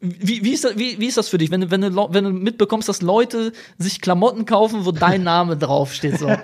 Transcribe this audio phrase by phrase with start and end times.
[0.00, 2.24] wie, wie, ist das, wie, wie ist das für dich, wenn du, wenn, du, wenn
[2.24, 6.18] du mitbekommst, dass Leute sich Klamotten kaufen, wo dein Name draufsteht?
[6.18, 6.28] So?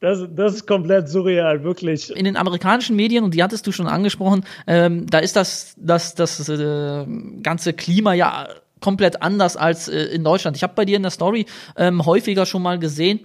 [0.00, 2.10] Das, das ist komplett surreal, wirklich.
[2.10, 6.16] In den amerikanischen Medien, und die hattest du schon angesprochen, ähm, da ist das, das,
[6.16, 7.06] das äh,
[7.40, 8.48] ganze Klima ja
[8.80, 10.56] komplett anders als äh, in Deutschland.
[10.56, 11.46] Ich habe bei dir in der Story
[11.76, 13.20] ähm, häufiger schon mal gesehen,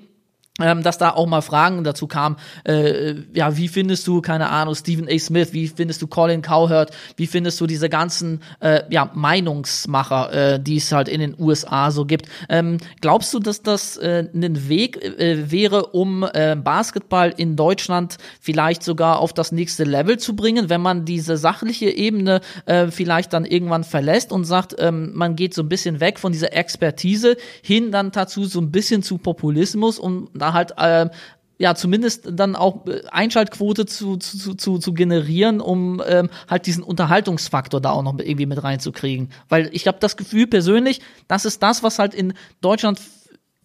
[0.62, 4.76] ähm, dass da auch mal Fragen dazu kamen, äh, ja, wie findest du, keine Ahnung,
[4.76, 5.18] Stephen A.
[5.20, 10.60] Smith, wie findest du Colin Cowherd, wie findest du diese ganzen, äh, ja, Meinungsmacher, äh,
[10.60, 12.28] die es halt in den USA so gibt.
[12.50, 18.18] Ähm, glaubst du, dass das äh, ein Weg äh, wäre, um äh, Basketball in Deutschland
[18.42, 23.34] vielleicht sogar auf das nächste Level zu bringen, wenn man diese sachliche Ebene äh, vielleicht
[23.34, 27.38] dann irgendwann verlässt und sagt, ähm, man geht so ein bisschen weg von dieser Expertise
[27.62, 31.10] hin dann dazu so ein bisschen zu Populismus und halt äh,
[31.58, 36.84] ja zumindest dann auch äh, Einschaltquote zu, zu, zu, zu generieren, um ähm, halt diesen
[36.84, 39.30] Unterhaltungsfaktor da auch noch irgendwie mit reinzukriegen.
[39.50, 43.00] Weil ich habe das Gefühl persönlich, das ist das, was halt in Deutschland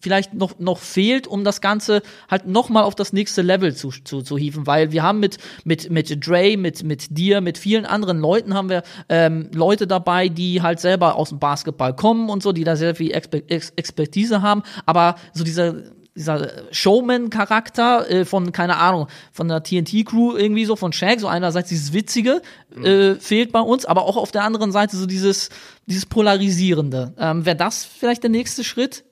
[0.03, 3.89] vielleicht noch, noch fehlt, um das Ganze halt noch mal auf das nächste Level zu,
[3.89, 7.85] zu, zu hieven, weil wir haben mit, mit, mit Dre, mit, mit dir, mit vielen
[7.85, 12.43] anderen Leuten haben wir ähm, Leute dabei, die halt selber aus dem Basketball kommen und
[12.43, 15.75] so, die da sehr viel Exper Ex Expertise haben, aber so dieser
[16.15, 21.69] dieser Showman-Charakter äh, von, keine Ahnung, von der TNT-Crew irgendwie so, von Shaq, so einerseits
[21.69, 22.41] dieses Witzige
[22.75, 22.85] mhm.
[22.85, 25.49] äh, fehlt bei uns, aber auch auf der anderen Seite so dieses,
[25.87, 27.13] dieses Polarisierende.
[27.17, 29.03] Ähm, Wäre das vielleicht der nächste Schritt?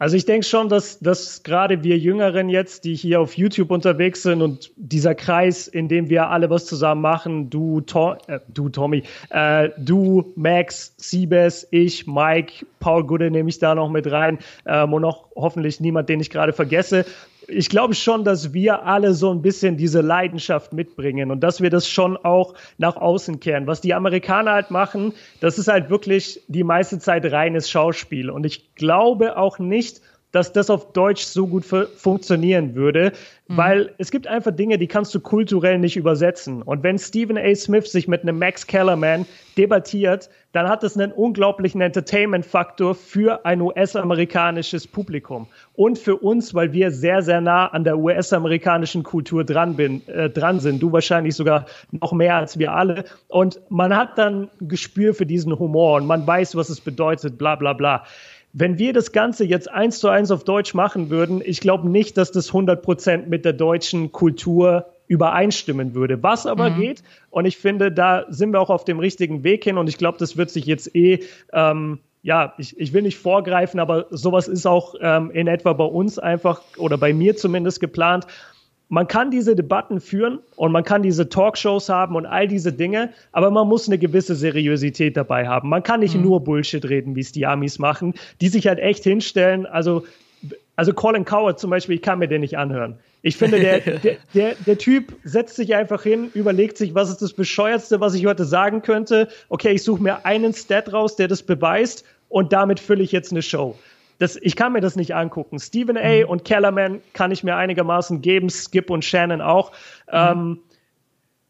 [0.00, 4.22] Also ich denke schon, dass, dass gerade wir Jüngeren jetzt, die hier auf YouTube unterwegs
[4.22, 8.70] sind und dieser Kreis, in dem wir alle was zusammen machen, du, Tom, äh, du
[8.70, 14.38] Tommy, äh, du, Max, Siebes, ich, Mike, Paul Gude nehme ich da noch mit rein
[14.64, 17.04] ähm, und auch hoffentlich niemand, den ich gerade vergesse
[17.50, 21.70] ich glaube schon, dass wir alle so ein bisschen diese Leidenschaft mitbringen und dass wir
[21.70, 23.66] das schon auch nach außen kehren.
[23.66, 28.30] Was die Amerikaner halt machen, das ist halt wirklich die meiste Zeit reines Schauspiel.
[28.30, 30.00] Und ich glaube auch nicht,
[30.32, 33.12] dass das auf Deutsch so gut funktionieren würde,
[33.48, 33.56] mhm.
[33.56, 36.62] weil es gibt einfach Dinge, die kannst du kulturell nicht übersetzen.
[36.62, 37.54] Und wenn Stephen A.
[37.54, 39.26] Smith sich mit einem Max Kellerman
[39.56, 46.72] debattiert, dann hat das einen unglaublichen Entertainment-Faktor für ein US-amerikanisches Publikum und für uns, weil
[46.72, 50.82] wir sehr, sehr nah an der US-amerikanischen Kultur dran, bin, äh, dran sind.
[50.82, 53.04] Du wahrscheinlich sogar noch mehr als wir alle.
[53.28, 57.54] Und man hat dann Gespür für diesen Humor und man weiß, was es bedeutet, bla
[57.54, 58.04] bla bla.
[58.52, 62.16] Wenn wir das Ganze jetzt eins zu eins auf Deutsch machen würden, ich glaube nicht,
[62.16, 66.22] dass das 100 Prozent mit der deutschen Kultur übereinstimmen würde.
[66.22, 66.80] Was aber mhm.
[66.80, 69.98] geht, und ich finde, da sind wir auch auf dem richtigen Weg hin, und ich
[69.98, 71.20] glaube, das wird sich jetzt eh,
[71.52, 75.84] ähm, ja, ich, ich will nicht vorgreifen, aber sowas ist auch ähm, in etwa bei
[75.84, 78.26] uns einfach oder bei mir zumindest geplant
[78.90, 83.10] man kann diese Debatten führen und man kann diese Talkshows haben und all diese Dinge,
[83.30, 85.68] aber man muss eine gewisse Seriosität dabei haben.
[85.68, 86.22] Man kann nicht mhm.
[86.22, 89.64] nur Bullshit reden, wie es die Amis machen, die sich halt echt hinstellen.
[89.64, 90.04] Also,
[90.74, 92.98] also Colin Coward zum Beispiel, ich kann mir den nicht anhören.
[93.22, 97.22] Ich finde, der, der, der, der Typ setzt sich einfach hin, überlegt sich, was ist
[97.22, 99.28] das Bescheuertste, was ich heute sagen könnte.
[99.48, 103.30] Okay, ich suche mir einen Stat raus, der das beweist und damit fülle ich jetzt
[103.30, 103.76] eine Show
[104.20, 105.58] das, ich kann mir das nicht angucken.
[105.58, 106.18] Stephen A.
[106.18, 106.28] Mhm.
[106.28, 109.72] und Kellerman kann ich mir einigermaßen geben, Skip und Shannon auch.
[109.72, 110.12] Mhm.
[110.12, 110.58] Ähm,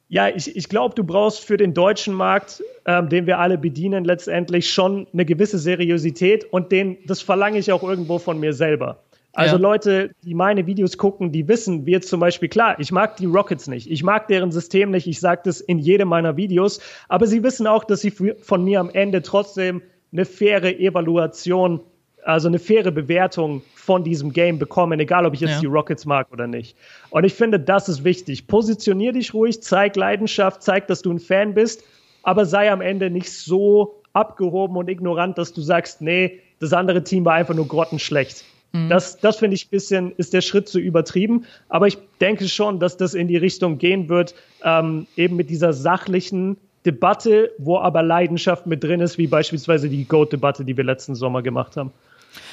[0.08, 4.04] ja, ich, ich glaube, du brauchst für den deutschen Markt, ähm, den wir alle bedienen,
[4.04, 9.02] letztendlich schon eine gewisse Seriosität und den, das verlange ich auch irgendwo von mir selber.
[9.32, 9.62] Also ja.
[9.62, 13.26] Leute, die meine Videos gucken, die wissen, wie jetzt zum Beispiel, klar, ich mag die
[13.26, 17.26] Rockets nicht, ich mag deren System nicht, ich sage das in jedem meiner Videos, aber
[17.26, 19.82] sie wissen auch, dass sie von mir am Ende trotzdem
[20.12, 21.80] eine faire Evaluation
[22.24, 25.60] also eine faire Bewertung von diesem Game bekommen, egal ob ich jetzt ja.
[25.60, 26.76] die Rockets mag oder nicht.
[27.10, 28.46] Und ich finde, das ist wichtig.
[28.46, 31.82] Positionier dich ruhig, zeig Leidenschaft, zeig, dass du ein Fan bist,
[32.22, 37.02] aber sei am Ende nicht so abgehoben und ignorant, dass du sagst, nee, das andere
[37.04, 38.44] Team war einfach nur grottenschlecht.
[38.72, 38.88] Mhm.
[38.88, 41.44] Das, das finde ich ein bisschen, ist der Schritt zu übertrieben.
[41.68, 45.72] Aber ich denke schon, dass das in die Richtung gehen wird, ähm, eben mit dieser
[45.72, 46.56] sachlichen
[46.86, 51.42] Debatte, wo aber Leidenschaft mit drin ist, wie beispielsweise die Goat-Debatte, die wir letzten Sommer
[51.42, 51.92] gemacht haben.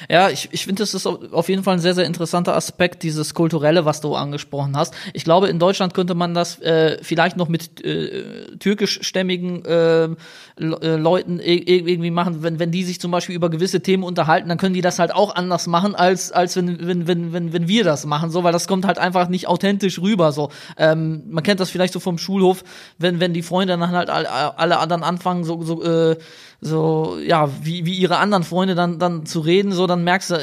[0.08, 3.34] Ja, ich, ich finde, das ist auf jeden Fall ein sehr, sehr interessanter Aspekt, dieses
[3.34, 4.94] Kulturelle, was du angesprochen hast.
[5.12, 10.96] Ich glaube, in Deutschland könnte man das äh, vielleicht noch mit äh, türkischstämmigen äh, äh
[10.96, 14.74] Leuten irgendwie machen, wenn, wenn die sich zum Beispiel über gewisse Themen unterhalten, dann können
[14.74, 18.06] die das halt auch anders machen, als, als wenn, wenn, wenn, wenn, wenn wir das
[18.06, 20.32] machen, so, weil das kommt halt einfach nicht authentisch rüber.
[20.32, 20.50] So.
[20.76, 22.64] Ähm, man kennt das vielleicht so vom Schulhof,
[22.98, 26.16] wenn, wenn die Freunde dann halt alle, alle anderen anfangen, so, so äh,
[26.60, 30.38] so, ja, wie, wie ihre anderen Freunde dann, dann zu reden, so, dann merkst du,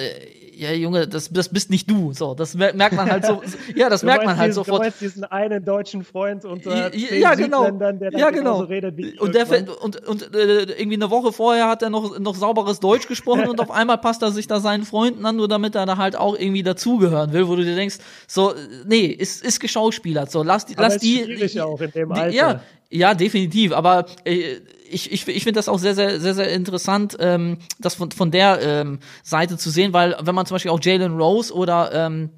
[0.57, 2.13] ja, Junge, das, das bist nicht du.
[2.13, 3.42] So, das merkt man halt so.
[3.75, 4.80] ja, das merkt man halt diesen, sofort.
[4.80, 7.69] Du meinst diesen einen deutschen Freund unter ja, ja genau.
[7.69, 8.62] der dann ja, genau.
[8.62, 9.48] redet wie und, der,
[9.81, 13.60] und, und äh, irgendwie eine Woche vorher hat er noch, noch sauberes Deutsch gesprochen und
[13.60, 16.38] auf einmal passt er sich da seinen Freunden an, nur damit er da halt auch
[16.38, 17.98] irgendwie dazugehören will, wo du dir denkst,
[18.28, 18.54] so,
[18.86, 20.31] nee, ist, ist geschauspielert.
[20.31, 21.24] So, lass, Aber lass die.
[21.24, 22.30] Schwierig auch in dem Alter.
[22.30, 23.74] ja, ja, definitiv.
[23.74, 24.57] Aber äh,
[24.89, 28.31] ich, ich, ich finde das auch sehr, sehr, sehr, sehr interessant, ähm, das von, von
[28.31, 32.29] der ähm, Seite zu sehen, weil wenn man zum Beispiel auch Jalen Rose oder ähm,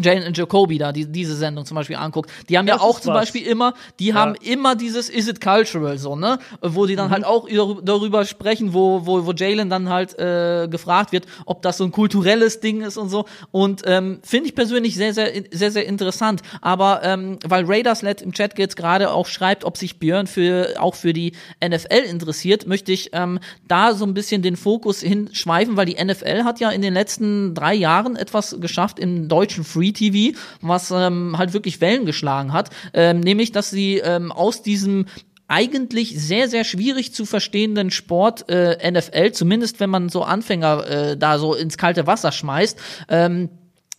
[0.00, 3.00] Jane und Jacoby da, die, diese Sendung zum Beispiel anguckt, die haben das ja auch
[3.00, 3.22] zum was.
[3.22, 4.14] Beispiel immer, die ja.
[4.14, 6.38] haben immer dieses Is it cultural so, ne?
[6.60, 7.12] Wo die dann mhm.
[7.12, 7.48] halt auch
[7.82, 11.92] darüber sprechen, wo, wo, wo Jalen dann halt äh, gefragt wird, ob das so ein
[11.92, 13.24] kulturelles Ding ist und so.
[13.50, 16.42] Und ähm, finde ich persönlich sehr, sehr, sehr, sehr interessant.
[16.60, 20.74] Aber ähm, weil Raiders Let im Chat jetzt gerade auch schreibt, ob sich Björn für
[20.78, 21.32] auch für die
[21.64, 26.44] NFL interessiert, möchte ich ähm, da so ein bisschen den Fokus hinschweifen, weil die NFL
[26.44, 30.90] hat ja in den letzten drei Jahren etwas geschafft im deutschen Free Free TV, was
[30.90, 35.06] ähm, halt wirklich Wellen geschlagen hat, ähm, nämlich dass sie ähm, aus diesem
[35.50, 41.16] eigentlich sehr, sehr schwierig zu verstehenden Sport äh, NFL, zumindest wenn man so Anfänger äh,
[41.16, 43.48] da so ins kalte Wasser schmeißt, ähm,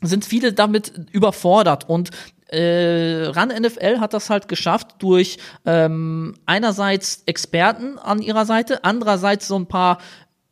[0.01, 1.89] sind viele damit überfordert.
[1.89, 2.12] Und
[2.50, 9.47] äh, RAN NFL hat das halt geschafft durch ähm, einerseits Experten an ihrer Seite, andererseits
[9.47, 9.97] so ein paar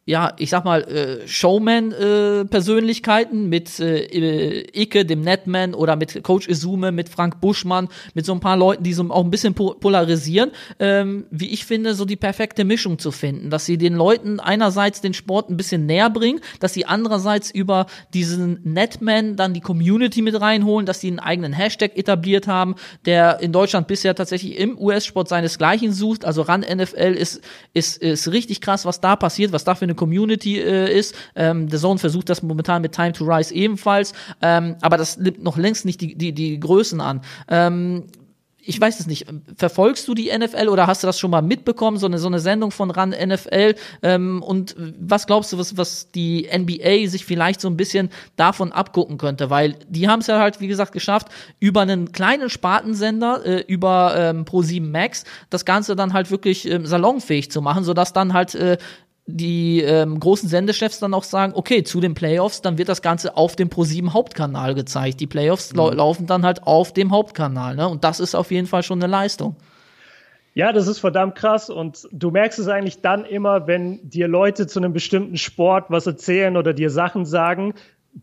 [0.07, 6.48] ja, ich sag mal, äh, Showman-Persönlichkeiten äh, mit äh, Icke, dem Netman oder mit Coach
[6.48, 9.74] Izume, mit Frank Buschmann, mit so ein paar Leuten, die so auch ein bisschen po
[9.74, 14.39] polarisieren, ähm, wie ich finde, so die perfekte Mischung zu finden, dass sie den Leuten
[14.39, 19.59] einerseits den Sport ein bisschen näher bringen, dass sie andererseits über diesen Netman dann die
[19.59, 22.75] Community mit reinholen, dass sie einen eigenen Hashtag etabliert haben,
[23.06, 27.42] der in Deutschland bisher tatsächlich im US-Sport seinesgleichen sucht, also RAN NFL ist,
[27.74, 31.13] ist, ist richtig krass, was da passiert, was da für eine Community äh, ist.
[31.35, 35.44] Ähm, der Zone versucht das momentan mit Time to Rise ebenfalls, ähm, aber das nimmt
[35.44, 37.21] noch längst nicht die, die, die Größen an.
[37.49, 38.05] Ähm,
[38.67, 41.97] ich weiß es nicht, verfolgst du die NFL oder hast du das schon mal mitbekommen,
[41.97, 43.75] so eine, so eine Sendung von RAN NFL?
[44.03, 48.73] Ähm, und was glaubst du, was, was die NBA sich vielleicht so ein bisschen davon
[48.73, 49.49] abgucken könnte?
[49.49, 51.29] Weil die haben es ja halt, wie gesagt, geschafft,
[51.61, 56.85] über einen kleinen Spartensender, äh, über ähm, Pro7 Max, das Ganze dann halt wirklich ähm,
[56.85, 58.77] salonfähig zu machen, sodass dann halt äh,
[59.27, 63.35] die ähm, großen Sendechefs dann auch sagen, okay, zu den Playoffs, dann wird das Ganze
[63.35, 65.19] auf dem Pro7 Hauptkanal gezeigt.
[65.19, 65.77] Die Playoffs mhm.
[65.77, 67.89] lau laufen dann halt auf dem Hauptkanal, ne?
[67.89, 69.57] Und das ist auf jeden Fall schon eine Leistung.
[70.53, 74.65] Ja, das ist verdammt krass und du merkst es eigentlich dann immer, wenn dir Leute
[74.65, 77.75] zu einem bestimmten Sport was erzählen oder dir Sachen sagen,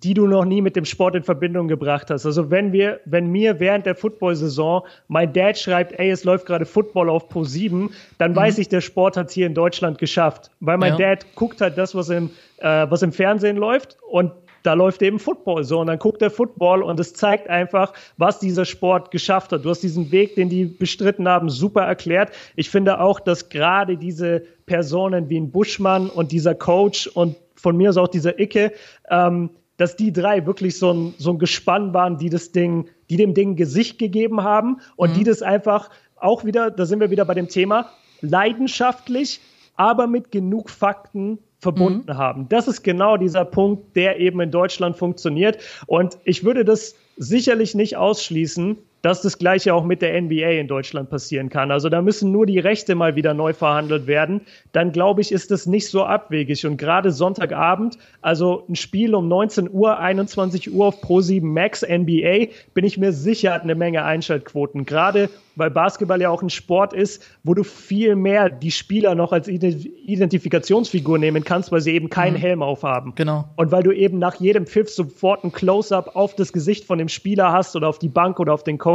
[0.03, 2.27] die du noch nie mit dem Sport in Verbindung gebracht hast.
[2.27, 6.67] Also wenn wir, wenn mir während der Football-Saison mein Dad schreibt, ey, es läuft gerade
[6.67, 8.37] Football auf Pro 7, dann mhm.
[8.37, 10.51] weiß ich, der Sport hat hier in Deutschland geschafft.
[10.59, 11.15] Weil mein ja.
[11.15, 14.33] Dad guckt halt das, was im, äh, was im Fernsehen läuft und
[14.65, 18.39] da läuft eben Football so und dann guckt er Football und es zeigt einfach, was
[18.39, 19.65] dieser Sport geschafft hat.
[19.65, 22.33] Du hast diesen Weg, den die bestritten haben, super erklärt.
[22.57, 27.77] Ich finde auch, dass gerade diese Personen wie ein Buschmann und dieser Coach und von
[27.77, 28.73] mir aus auch dieser Icke,
[29.11, 33.17] ähm, dass die drei wirklich so ein, so ein Gespann waren, die das Ding, die
[33.17, 35.15] dem Ding Gesicht gegeben haben und mhm.
[35.15, 37.91] die das einfach auch wieder, da sind wir wieder bei dem Thema,
[38.21, 39.41] leidenschaftlich,
[39.77, 42.17] aber mit genug Fakten verbunden mhm.
[42.17, 42.49] haben.
[42.49, 45.59] Das ist genau dieser Punkt, der eben in Deutschland funktioniert.
[45.87, 50.67] Und ich würde das sicherlich nicht ausschließen, dass das gleiche auch mit der NBA in
[50.67, 51.71] Deutschland passieren kann.
[51.71, 54.41] Also da müssen nur die Rechte mal wieder neu verhandelt werden.
[54.73, 56.65] Dann glaube ich, ist das nicht so abwegig.
[56.65, 61.83] Und gerade Sonntagabend, also ein Spiel um 19 Uhr, 21 Uhr auf Pro 7 Max
[61.83, 64.87] NBA, bin ich mir sicher, hat eine Menge Einschaltquoten.
[64.87, 69.33] Gerade weil Basketball ja auch ein Sport ist, wo du viel mehr die Spieler noch
[69.33, 72.41] als Identifikationsfigur nehmen kannst, weil sie eben keinen mhm.
[72.41, 73.13] Helm aufhaben.
[73.15, 73.45] Genau.
[73.57, 77.09] Und weil du eben nach jedem Pfiff sofort ein Close-up auf das Gesicht von dem
[77.09, 78.94] Spieler hast oder auf die Bank oder auf den Coach.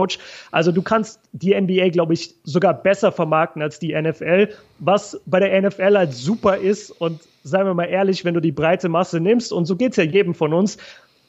[0.51, 5.39] Also du kannst die NBA, glaube ich, sogar besser vermarkten als die NFL, was bei
[5.39, 9.20] der NFL halt super ist und seien wir mal ehrlich, wenn du die breite Masse
[9.20, 10.77] nimmst, und so geht's ja jedem von uns,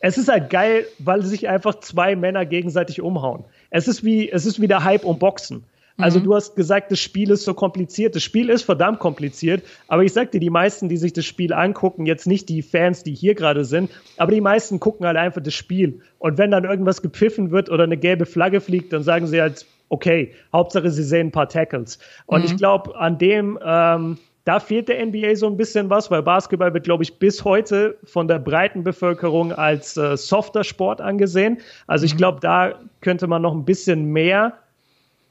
[0.00, 3.44] es ist halt geil, weil sich einfach zwei Männer gegenseitig umhauen.
[3.70, 5.64] Es ist wie, es ist wie der Hype um Boxen.
[6.02, 6.24] Also mhm.
[6.24, 8.14] du hast gesagt, das Spiel ist so kompliziert.
[8.14, 11.52] Das Spiel ist verdammt kompliziert, aber ich sag dir, die meisten, die sich das Spiel
[11.52, 15.42] angucken, jetzt nicht die Fans, die hier gerade sind, aber die meisten gucken halt einfach
[15.42, 16.00] das Spiel.
[16.18, 19.66] Und wenn dann irgendwas gepfiffen wird oder eine gelbe Flagge fliegt, dann sagen sie halt,
[19.88, 21.98] okay, Hauptsache sie sehen ein paar Tackles.
[22.26, 22.46] Und mhm.
[22.46, 26.72] ich glaube, an dem ähm, da fehlt der NBA so ein bisschen was, weil Basketball
[26.72, 31.58] wird, glaube ich, bis heute von der breiten Bevölkerung als äh, softer Sport angesehen.
[31.86, 32.18] Also ich mhm.
[32.18, 34.54] glaube, da könnte man noch ein bisschen mehr.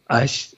[0.08, 0.56] Ah, ich,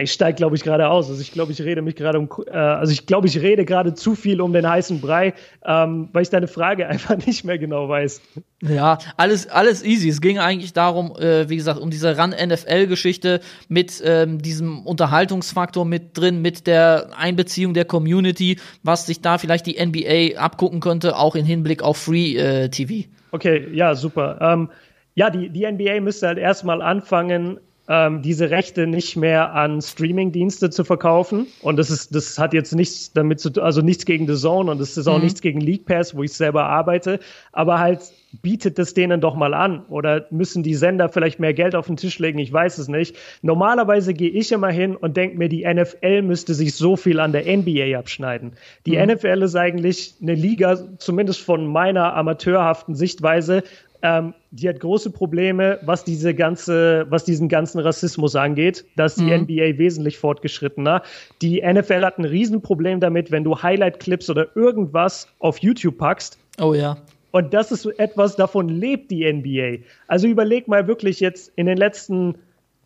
[0.00, 1.08] Ich steige, glaube ich, gerade aus.
[1.08, 3.94] Also ich glaube, ich rede mich gerade um, äh, also ich glaube, ich rede gerade
[3.94, 7.88] zu viel um den heißen Brei, ähm, weil ich deine Frage einfach nicht mehr genau
[7.88, 8.20] weiß.
[8.62, 10.08] Ja, alles, alles easy.
[10.08, 16.16] Es ging eigentlich darum, äh, wie gesagt, um diese Run-NFL-Geschichte mit ähm, diesem Unterhaltungsfaktor mit
[16.16, 21.34] drin, mit der Einbeziehung der Community, was sich da vielleicht die NBA abgucken könnte, auch
[21.34, 23.08] in Hinblick auf Free äh, TV.
[23.32, 24.38] Okay, ja, super.
[24.40, 24.70] Ähm,
[25.14, 30.70] ja, die, die NBA müsste halt erstmal anfangen, ähm, diese Rechte nicht mehr an Streaming-Dienste
[30.70, 31.46] zu verkaufen.
[31.62, 34.70] Und das ist, das hat jetzt nichts damit zu tun, also nichts gegen The Zone
[34.70, 35.24] und es ist auch mhm.
[35.24, 37.18] nichts gegen League Pass, wo ich selber arbeite,
[37.52, 38.00] aber halt
[38.42, 41.96] bietet es denen doch mal an oder müssen die Sender vielleicht mehr Geld auf den
[41.96, 43.16] Tisch legen, ich weiß es nicht.
[43.40, 47.32] Normalerweise gehe ich immer hin und denke mir, die NFL müsste sich so viel an
[47.32, 48.52] der NBA abschneiden.
[48.84, 49.12] Die mhm.
[49.12, 53.62] NFL ist eigentlich eine Liga, zumindest von meiner amateurhaften Sichtweise,
[54.02, 58.84] ähm, die hat große Probleme, was diese ganze, was diesen ganzen Rassismus angeht.
[58.96, 59.42] Da ist die mhm.
[59.42, 61.02] NBA wesentlich fortgeschrittener.
[61.42, 66.38] Die NFL hat ein Riesenproblem damit, wenn du Highlight-Clips oder irgendwas auf YouTube packst.
[66.60, 66.96] Oh ja.
[67.30, 69.84] Und das ist etwas, davon lebt die NBA.
[70.06, 72.36] Also überleg mal wirklich jetzt in den letzten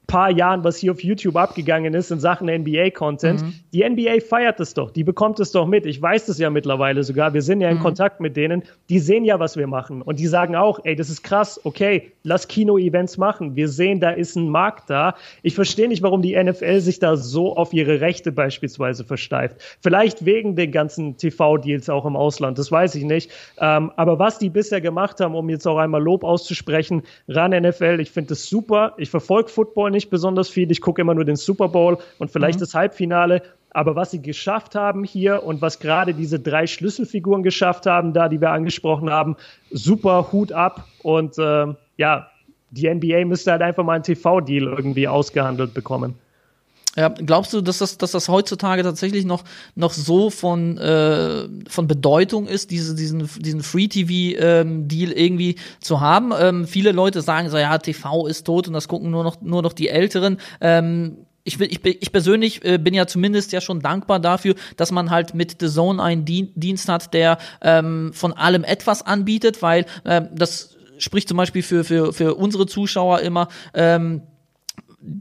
[0.06, 3.42] paar Jahren, was hier auf YouTube abgegangen ist in Sachen NBA-Content.
[3.42, 3.54] Mhm.
[3.72, 5.86] Die NBA feiert es doch, die bekommt es doch mit.
[5.86, 7.32] Ich weiß das ja mittlerweile sogar.
[7.32, 7.82] Wir sind ja in mhm.
[7.82, 8.62] Kontakt mit denen.
[8.88, 10.02] Die sehen ja, was wir machen.
[10.02, 13.56] Und die sagen auch, ey, das ist krass, okay, lass Kino-Events machen.
[13.56, 15.14] Wir sehen, da ist ein Markt da.
[15.42, 19.56] Ich verstehe nicht, warum die NFL sich da so auf ihre Rechte beispielsweise versteift.
[19.80, 23.30] Vielleicht wegen den ganzen TV-Deals auch im Ausland, das weiß ich nicht.
[23.58, 27.98] Ähm, aber was die bisher gemacht haben, um jetzt auch einmal Lob auszusprechen, ran NFL,
[28.00, 28.94] ich finde das super.
[28.98, 30.70] Ich verfolge Football nicht besonders viel.
[30.70, 32.62] Ich gucke immer nur den Super Bowl und vielleicht mhm.
[32.62, 33.42] das Halbfinale.
[33.70, 38.28] Aber was sie geschafft haben hier und was gerade diese drei Schlüsselfiguren geschafft haben, da
[38.28, 39.36] die wir angesprochen haben,
[39.70, 40.86] super Hut ab.
[41.02, 42.28] Und äh, ja,
[42.70, 46.16] die NBA müsste halt einfach mal einen TV-Deal irgendwie ausgehandelt bekommen.
[46.94, 49.44] Ja, glaubst du, dass das, dass das heutzutage tatsächlich noch,
[49.74, 56.32] noch so von, äh, von Bedeutung ist, diese, diesen, diesen Free-TV-Deal ähm, irgendwie zu haben?
[56.38, 59.62] Ähm, viele Leute sagen so, ja, TV ist tot und das gucken nur noch, nur
[59.62, 60.36] noch die Älteren.
[60.60, 65.10] Ähm, ich, ich, ich persönlich äh, bin ja zumindest ja schon dankbar dafür, dass man
[65.10, 70.22] halt mit The Zone einen Dienst hat, der ähm, von allem etwas anbietet, weil äh,
[70.34, 74.22] das spricht zum Beispiel für, für, für unsere Zuschauer immer, ähm,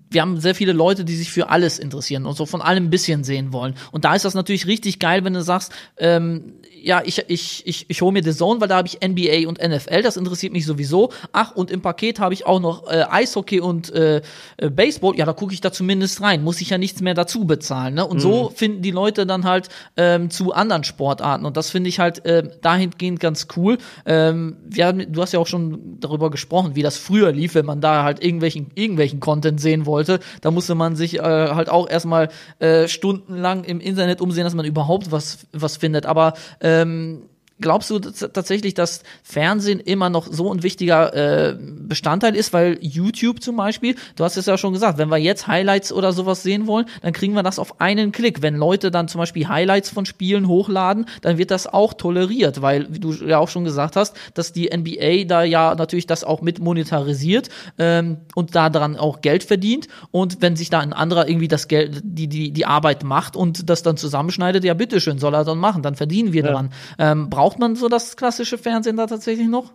[0.10, 2.90] wir haben sehr viele Leute, die sich für alles interessieren und so von allem ein
[2.90, 3.76] bisschen sehen wollen.
[3.92, 7.86] Und da ist das natürlich richtig geil, wenn du sagst, ähm, ja, ich, ich, ich,
[7.88, 10.66] ich hole mir The Zone, weil da habe ich NBA und NFL, das interessiert mich
[10.66, 11.12] sowieso.
[11.32, 14.22] Ach, und im Paket habe ich auch noch äh, Eishockey und äh,
[14.58, 15.16] äh, Baseball.
[15.16, 16.44] Ja, da gucke ich da zumindest rein.
[16.44, 17.94] Muss ich ja nichts mehr dazu bezahlen.
[17.96, 18.06] Ne?
[18.06, 18.22] Und mhm.
[18.22, 21.46] so finden die Leute dann halt ähm, zu anderen Sportarten.
[21.46, 23.78] Und das finde ich halt äh, dahingehend ganz cool.
[24.06, 27.66] Ähm, wir haben, du hast ja auch schon darüber gesprochen, wie das früher lief, wenn
[27.66, 30.20] man da halt irgendwelchen, irgendwelchen Content sehen wollte.
[30.42, 34.66] Da musste man sich äh, halt auch erstmal äh, stundenlang im Internet umsehen, dass man
[34.66, 36.06] überhaupt was, was findet.
[36.06, 37.24] Aber äh, ähm,
[37.62, 42.54] glaubst du tatsächlich, dass Fernsehen immer noch so ein wichtiger äh, Bestandteil ist?
[42.54, 46.12] Weil YouTube zum Beispiel, du hast es ja schon gesagt, wenn wir jetzt Highlights oder
[46.12, 48.42] sowas sehen wollen, dann kriegen wir das auf einen Klick.
[48.42, 52.88] Wenn Leute dann zum Beispiel Highlights von Spielen hochladen, dann wird das auch toleriert, weil,
[52.94, 56.42] wie du ja auch schon gesagt hast, dass die NBA da ja natürlich das auch
[56.42, 59.88] mit monetarisiert ähm, und da dran auch Geld verdient.
[60.12, 63.70] Und wenn sich da ein anderer irgendwie das Geld, die, die, die Arbeit macht und
[63.70, 66.52] das dann zusammenschneidet, ja bitteschön, soll er dann machen, dann verdienen wir ja.
[66.52, 66.70] dran.
[66.98, 69.74] Ähm, braucht Braucht man so das klassische Fernsehen da tatsächlich noch?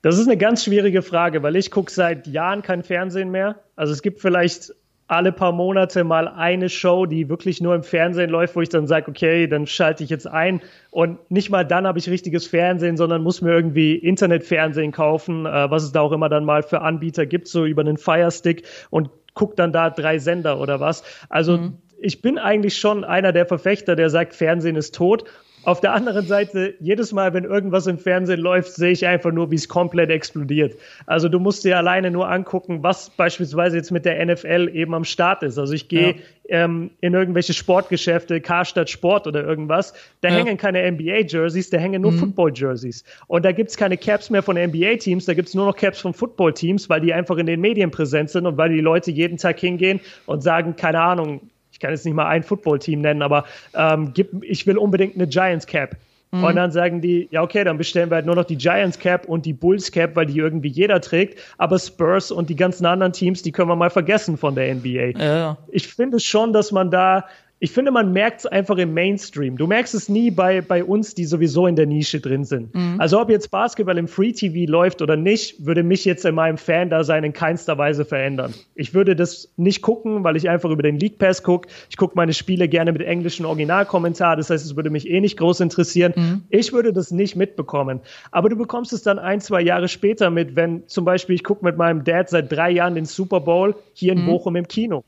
[0.00, 3.56] Das ist eine ganz schwierige Frage, weil ich gucke seit Jahren kein Fernsehen mehr.
[3.76, 4.72] Also es gibt vielleicht
[5.06, 8.86] alle paar Monate mal eine Show, die wirklich nur im Fernsehen läuft, wo ich dann
[8.86, 10.62] sage, okay, dann schalte ich jetzt ein.
[10.90, 15.70] Und nicht mal dann habe ich richtiges Fernsehen, sondern muss mir irgendwie Internetfernsehen kaufen, äh,
[15.70, 19.10] was es da auch immer dann mal für Anbieter gibt, so über einen Firestick und
[19.34, 21.04] gucke dann da drei Sender oder was.
[21.28, 21.74] Also mhm.
[21.98, 25.24] ich bin eigentlich schon einer der Verfechter, der sagt, Fernsehen ist tot.
[25.64, 29.50] Auf der anderen Seite, jedes Mal, wenn irgendwas im Fernsehen läuft, sehe ich einfach nur,
[29.50, 30.74] wie es komplett explodiert.
[31.04, 35.04] Also du musst dir alleine nur angucken, was beispielsweise jetzt mit der NFL eben am
[35.04, 35.58] Start ist.
[35.58, 36.12] Also ich gehe
[36.48, 36.64] ja.
[36.64, 40.36] ähm, in irgendwelche Sportgeschäfte, Karstadt Sport oder irgendwas, da ja.
[40.36, 42.18] hängen keine NBA-Jerseys, da hängen nur mhm.
[42.18, 43.04] Football-Jerseys.
[43.26, 46.88] Und da gibt's keine Caps mehr von NBA-Teams, da gibt's nur noch Caps von Football-Teams,
[46.88, 50.00] weil die einfach in den Medien präsent sind und weil die Leute jeden Tag hingehen
[50.24, 51.42] und sagen, keine Ahnung,
[51.80, 55.26] ich kann jetzt nicht mal ein Footballteam nennen, aber ähm, gib, ich will unbedingt eine
[55.26, 55.96] Giants Cap.
[56.30, 56.44] Mhm.
[56.44, 59.26] Und dann sagen die, ja, okay, dann bestellen wir halt nur noch die Giants Cap
[59.26, 61.38] und die Bulls Cap, weil die irgendwie jeder trägt.
[61.56, 65.18] Aber Spurs und die ganzen anderen Teams, die können wir mal vergessen von der NBA.
[65.18, 65.56] Ja.
[65.68, 67.24] Ich finde schon, dass man da
[67.62, 69.58] ich finde, man merkt es einfach im Mainstream.
[69.58, 72.74] Du merkst es nie bei, bei uns, die sowieso in der Nische drin sind.
[72.74, 72.94] Mhm.
[72.96, 76.56] Also ob jetzt Basketball im Free TV läuft oder nicht, würde mich jetzt in meinem
[76.56, 78.54] Fan-Dasein in keinster Weise verändern.
[78.74, 81.68] Ich würde das nicht gucken, weil ich einfach über den League Pass gucke.
[81.90, 84.36] Ich gucke meine Spiele gerne mit englischem Originalkommentar.
[84.36, 86.14] Das heißt, es würde mich eh nicht groß interessieren.
[86.16, 86.42] Mhm.
[86.48, 88.00] Ich würde das nicht mitbekommen.
[88.30, 91.62] Aber du bekommst es dann ein, zwei Jahre später mit, wenn zum Beispiel ich gucke
[91.62, 94.26] mit meinem Dad seit drei Jahren den Super Bowl hier in mhm.
[94.26, 95.04] Bochum im Kino.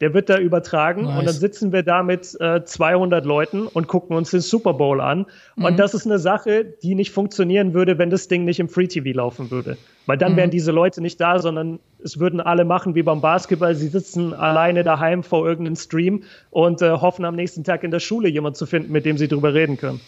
[0.00, 1.18] Der wird da übertragen nice.
[1.18, 5.00] und dann sitzen wir da mit äh, 200 Leuten und gucken uns den Super Bowl
[5.00, 5.26] an.
[5.56, 5.64] Mhm.
[5.64, 8.88] Und das ist eine Sache, die nicht funktionieren würde, wenn das Ding nicht im Free
[8.88, 9.78] TV laufen würde.
[10.04, 10.36] Weil dann mhm.
[10.36, 13.74] wären diese Leute nicht da, sondern es würden alle machen wie beim Basketball.
[13.74, 18.00] Sie sitzen alleine daheim vor irgendeinem Stream und äh, hoffen am nächsten Tag in der
[18.00, 20.00] Schule jemand zu finden, mit dem sie drüber reden können.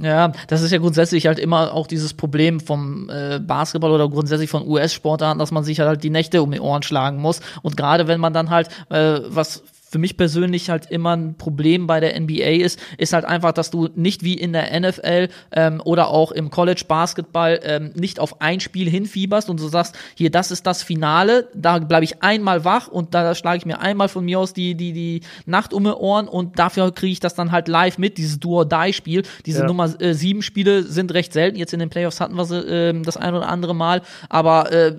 [0.00, 4.50] Ja, das ist ja grundsätzlich halt immer auch dieses Problem vom äh, Basketball oder grundsätzlich
[4.50, 7.40] von US-Sportarten, dass man sich halt die Nächte um die Ohren schlagen muss.
[7.62, 9.62] Und gerade wenn man dann halt, äh, was
[9.96, 13.70] für mich persönlich halt immer ein Problem bei der NBA ist, ist halt einfach, dass
[13.70, 18.42] du nicht wie in der NFL ähm, oder auch im College Basketball ähm, nicht auf
[18.42, 22.66] ein Spiel hinfieberst und so sagst, hier, das ist das Finale, da bleibe ich einmal
[22.66, 25.84] wach und da schlage ich mir einmal von mir aus die, die, die Nacht um
[25.84, 29.22] die Ohren und dafür kriege ich das dann halt live mit, dieses Do-or-Die-Spiel.
[29.46, 29.66] Diese ja.
[29.66, 33.00] Nummer äh, sieben Spiele sind recht selten, jetzt in den Playoffs hatten wir sie äh,
[33.00, 34.94] das ein oder andere Mal, aber äh,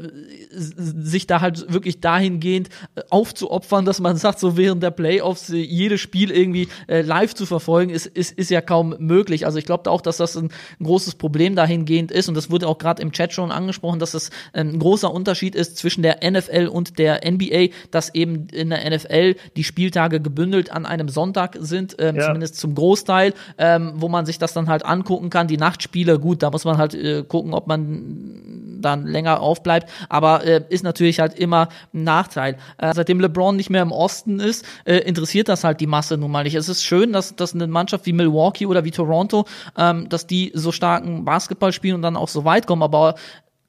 [0.49, 5.57] sich da halt wirklich dahingehend äh, aufzuopfern, dass man sagt, so während der Playoffs äh,
[5.57, 9.45] jedes Spiel irgendwie äh, live zu verfolgen, ist, ist, ist ja kaum möglich.
[9.45, 12.67] Also ich glaube auch, dass das ein, ein, großes Problem dahingehend ist und das wurde
[12.67, 16.67] auch gerade im Chat schon angesprochen, dass das ein großer Unterschied ist zwischen der NFL
[16.67, 21.95] und der NBA, dass eben in der NFL die Spieltage gebündelt an einem Sonntag sind,
[21.99, 22.25] ähm, ja.
[22.25, 25.47] zumindest zum Großteil, ähm, wo man sich das dann halt angucken kann.
[25.47, 30.43] Die Nachtspiele, gut, da muss man halt äh, gucken, ob man dann länger aufbleibt, aber
[30.43, 32.57] äh, ist natürlich halt immer ein Nachteil.
[32.77, 36.31] Äh, seitdem LeBron nicht mehr im Osten ist, äh, interessiert das halt die Masse nun
[36.31, 36.55] mal nicht.
[36.55, 39.45] Es ist schön, dass, dass eine Mannschaft wie Milwaukee oder wie Toronto,
[39.77, 43.15] ähm, dass die so starken Basketball spielen und dann auch so weit kommen, aber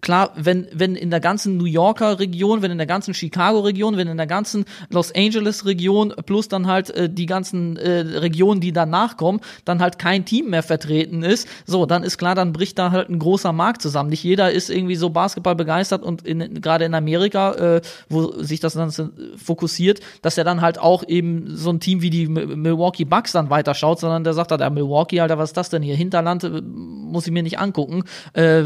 [0.01, 3.97] klar, wenn, wenn in der ganzen New Yorker Region, wenn in der ganzen Chicago Region,
[3.97, 8.61] wenn in der ganzen Los Angeles Region plus dann halt äh, die ganzen äh, Regionen,
[8.61, 12.53] die danach kommen, dann halt kein Team mehr vertreten ist, so, dann ist klar, dann
[12.53, 14.11] bricht da halt ein großer Markt zusammen.
[14.11, 18.61] Nicht jeder ist irgendwie so Basketball begeistert und in, gerade in Amerika, äh, wo sich
[18.61, 18.93] das dann
[19.37, 23.51] fokussiert, dass er dann halt auch eben so ein Team wie die Milwaukee Bucks dann
[23.51, 25.97] weiterschaut, sondern der sagt halt, der Milwaukee, Alter, was ist das denn hier?
[25.97, 28.05] Hinterland äh, muss ich mir nicht angucken.
[28.33, 28.63] Äh,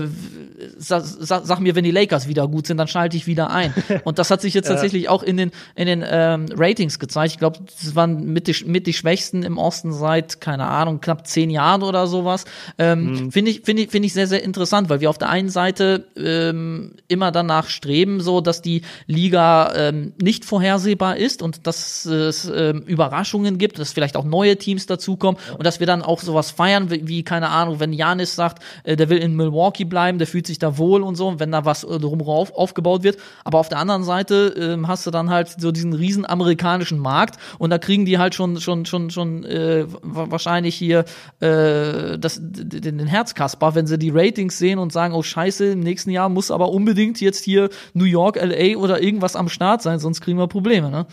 [1.23, 3.75] sag, sag, mir, wenn die Lakers wieder gut sind, dann schalte ich wieder ein.
[4.05, 4.75] Und das hat sich jetzt ja.
[4.75, 7.33] tatsächlich auch in den, in den ähm, Ratings gezeigt.
[7.33, 11.27] Ich glaube, das waren mit die, mit die Schwächsten im Osten seit, keine Ahnung, knapp
[11.27, 12.45] zehn Jahren oder sowas.
[12.79, 13.33] Ähm, mhm.
[13.33, 16.07] Finde ich, finde ich, finde ich sehr, sehr interessant, weil wir auf der einen Seite
[16.17, 22.51] ähm, immer danach streben, so dass die Liga ähm, nicht vorhersehbar ist und dass es
[22.55, 26.51] ähm, Überraschungen gibt, dass vielleicht auch neue Teams dazukommen und dass wir dann auch sowas
[26.51, 30.27] feiern, wie, wie keine Ahnung, wenn Janis sagt, äh, der will in Milwaukee bleiben, der
[30.27, 33.19] fühlt sich da wohl und und so, wenn da was äh, drumherum aufgebaut wird.
[33.45, 37.37] Aber auf der anderen Seite ähm, hast du dann halt so diesen riesen amerikanischen Markt
[37.59, 41.05] und da kriegen die halt schon schon schon schon äh, wahrscheinlich hier
[41.41, 45.81] äh, das den, den Herzkasper, wenn sie die Ratings sehen und sagen, oh Scheiße, im
[45.81, 49.99] nächsten Jahr muss aber unbedingt jetzt hier New York, LA oder irgendwas am Start sein,
[49.99, 51.07] sonst kriegen wir Probleme, ne?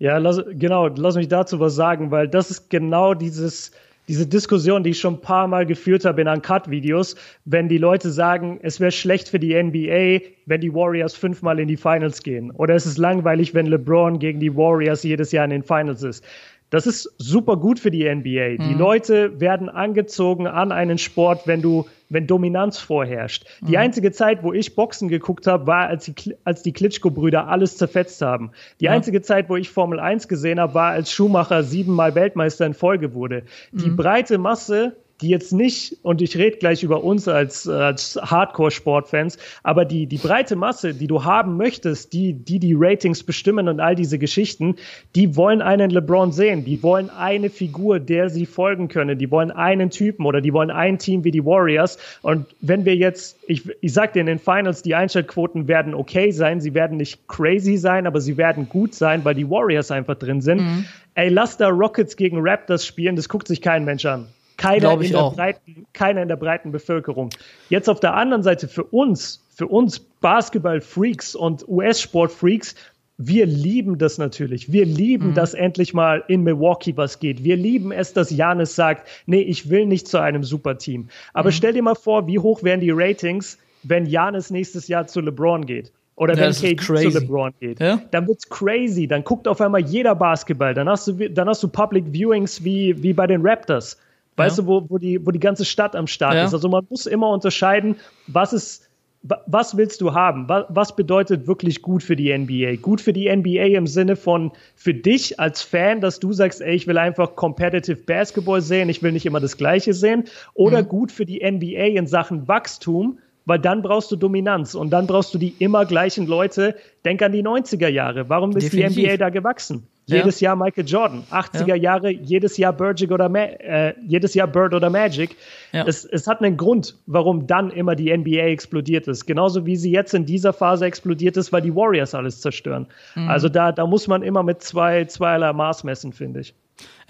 [0.00, 3.72] Ja, lass, genau, lass mich dazu was sagen, weil das ist genau dieses
[4.08, 8.10] diese Diskussion, die ich schon ein paar Mal geführt habe in Uncut-Videos, wenn die Leute
[8.10, 12.50] sagen, es wäre schlecht für die NBA, wenn die Warriors fünfmal in die Finals gehen.
[12.50, 16.24] Oder es ist langweilig, wenn LeBron gegen die Warriors jedes Jahr in den Finals ist.
[16.70, 18.62] Das ist super gut für die NBA.
[18.62, 18.68] Mhm.
[18.68, 23.44] Die Leute werden angezogen an einen Sport, wenn du, wenn Dominanz vorherrscht.
[23.60, 23.78] Die mhm.
[23.78, 28.22] einzige Zeit, wo ich Boxen geguckt habe, war, als die, als die Klitschko-Brüder alles zerfetzt
[28.22, 28.52] haben.
[28.80, 28.92] Die ja.
[28.92, 33.14] einzige Zeit, wo ich Formel 1 gesehen habe, war, als Schumacher siebenmal Weltmeister in Folge
[33.14, 33.42] wurde.
[33.72, 33.96] Die mhm.
[33.96, 39.84] breite Masse die jetzt nicht, und ich rede gleich über uns als, als Hardcore-Sportfans, aber
[39.84, 43.96] die, die breite Masse, die du haben möchtest, die, die die Ratings bestimmen und all
[43.96, 44.76] diese Geschichten,
[45.14, 49.50] die wollen einen LeBron sehen, die wollen eine Figur, der sie folgen können, die wollen
[49.50, 51.98] einen Typen oder die wollen ein Team wie die Warriors.
[52.22, 56.30] Und wenn wir jetzt, ich, ich sag dir in den Finals, die Einschaltquoten werden okay
[56.30, 60.16] sein, sie werden nicht crazy sein, aber sie werden gut sein, weil die Warriors einfach
[60.16, 60.60] drin sind.
[60.60, 60.84] Mhm.
[61.14, 64.28] Ey, lass da Rockets gegen Raptors spielen, das guckt sich kein Mensch an.
[64.58, 67.30] Keiner in, der breiten, keiner in der breiten Bevölkerung.
[67.70, 72.74] Jetzt auf der anderen Seite für uns, für uns Basketball-Freaks und US-Sport-Freaks,
[73.18, 74.70] wir lieben das natürlich.
[74.72, 75.34] Wir lieben, mhm.
[75.34, 77.42] dass endlich mal in Milwaukee was geht.
[77.44, 81.08] Wir lieben es, dass Janis sagt, nee, ich will nicht zu einem Superteam.
[81.34, 81.52] Aber mhm.
[81.52, 85.66] stell dir mal vor, wie hoch wären die Ratings, wenn Janis nächstes Jahr zu LeBron
[85.66, 85.92] geht.
[86.16, 88.00] oder ja, wenn KD zu LeBron geht, ja?
[88.10, 89.06] dann wird's crazy.
[89.06, 90.74] Dann guckt auf einmal jeder Basketball.
[90.74, 93.96] Dann hast du, dann hast du Public Viewings wie, wie bei den Raptors.
[94.38, 94.64] Weißt ja.
[94.64, 96.54] du, wo, wo, die, wo die ganze Stadt am Start ist.
[96.54, 97.96] Also man muss immer unterscheiden,
[98.26, 98.88] was ist
[99.22, 100.48] was willst du haben?
[100.48, 102.76] Was bedeutet wirklich gut für die NBA?
[102.76, 106.74] Gut für die NBA im Sinne von für dich als Fan, dass du sagst, ey,
[106.74, 110.24] ich will einfach competitive Basketball sehen, ich will nicht immer das Gleiche sehen.
[110.54, 110.88] Oder mhm.
[110.88, 115.34] gut für die NBA in Sachen Wachstum, weil dann brauchst du Dominanz und dann brauchst
[115.34, 116.76] du die immer gleichen Leute.
[117.04, 118.28] Denk an die 90er Jahre.
[118.28, 118.94] Warum ist Definitiv.
[118.94, 119.88] die NBA da gewachsen?
[120.08, 120.50] Jedes ja.
[120.50, 121.22] Jahr Michael Jordan.
[121.30, 121.74] 80er ja.
[121.74, 125.36] Jahre, jedes Jahr Bird oder, Ma äh, jedes Jahr Bird oder Magic.
[125.72, 129.26] Es, es hat einen Grund, warum dann immer die NBA explodiert ist.
[129.26, 132.86] Genauso wie sie jetzt in dieser Phase explodiert ist, weil die Warriors alles zerstören.
[133.14, 133.28] Mhm.
[133.28, 136.54] Also da, da muss man immer mit zwei, zweierlei Maß messen, finde ich.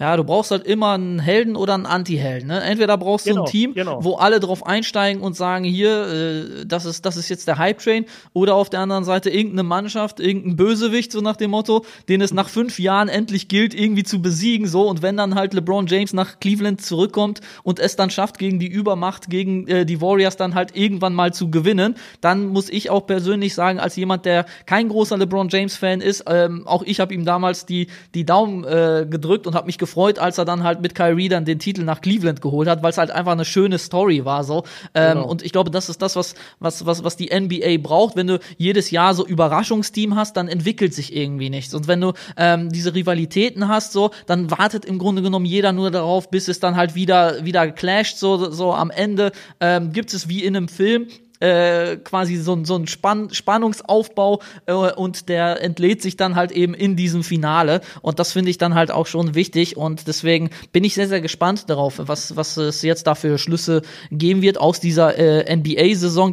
[0.01, 2.47] Ja, du brauchst halt immer einen Helden oder einen Anti-Helden.
[2.47, 2.61] Ne?
[2.61, 4.01] Entweder brauchst du genau, ein Team, genau.
[4.01, 8.05] wo alle drauf einsteigen und sagen, hier, äh, das, ist, das ist jetzt der Hype-Train,
[8.31, 12.33] oder auf der anderen Seite irgendeine Mannschaft, irgendein Bösewicht, so nach dem Motto, den es
[12.33, 14.67] nach fünf Jahren endlich gilt, irgendwie zu besiegen.
[14.67, 18.57] So, und wenn dann halt LeBron James nach Cleveland zurückkommt und es dann schafft, gegen
[18.57, 22.89] die Übermacht, gegen äh, die Warriors dann halt irgendwann mal zu gewinnen, dann muss ich
[22.89, 27.13] auch persönlich sagen, als jemand, der kein großer LeBron James-Fan ist, ähm, auch ich habe
[27.13, 30.81] ihm damals die, die Daumen äh, gedrückt und habe mich gefreut, als er dann halt
[30.81, 33.79] mit Kyrie dann den Titel nach Cleveland geholt hat, weil es halt einfach eine schöne
[33.79, 34.63] Story war so.
[34.93, 35.27] Ähm, genau.
[35.27, 38.15] Und ich glaube, das ist das, was, was, was, was die NBA braucht.
[38.15, 41.73] Wenn du jedes Jahr so Überraschungsteam hast, dann entwickelt sich irgendwie nichts.
[41.73, 45.89] Und wenn du ähm, diese Rivalitäten hast, so, dann wartet im Grunde genommen jeder nur
[45.89, 48.17] darauf, bis es dann halt wieder, wieder clasht.
[48.17, 51.07] So, so am Ende ähm, gibt es wie in einem Film
[51.39, 56.73] äh, quasi so, so ein Spann Spannungsaufbau äh, und der entlädt sich dann halt eben
[56.73, 60.83] in diesem Finale und das finde ich dann halt auch schon wichtig und deswegen bin
[60.83, 64.79] ich sehr, sehr gespannt darauf, was, was es jetzt da für Schlüsse geben wird aus
[64.79, 66.27] dieser äh, NBA-Saison.